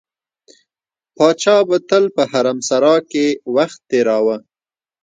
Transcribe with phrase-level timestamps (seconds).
[1.15, 4.37] پاچا به تل په حرمسرا کې وخت تېراوه.